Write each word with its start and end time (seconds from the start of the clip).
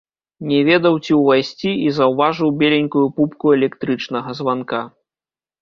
Не 0.51 0.61
ведаў, 0.69 0.95
ці 1.05 1.11
ўвайсці, 1.17 1.71
і 1.89 1.93
заўважыў 1.99 2.49
беленькую 2.63 3.05
пупку 3.21 3.45
электрычнага 3.59 4.29
званка. 4.41 4.85